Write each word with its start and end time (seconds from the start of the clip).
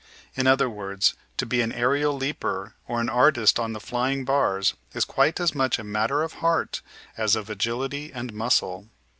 In 0.33 0.47
other 0.47 0.67
words, 0.67 1.13
to 1.37 1.45
be 1.45 1.61
an 1.61 1.71
aërial 1.71 2.19
leaper 2.19 2.73
or 2.87 2.99
an 2.99 3.07
artist 3.07 3.59
on 3.59 3.73
the 3.73 3.79
flying 3.79 4.25
bars 4.25 4.73
is 4.95 5.05
quite 5.05 5.39
as 5.39 5.53
much 5.53 5.77
a 5.77 5.83
matter 5.83 6.23
of 6.23 6.33
heart 6.41 6.81
as 7.17 7.35
of 7.35 7.51
agility 7.51 8.11
and 8.11 8.33
muscle. 8.33 8.89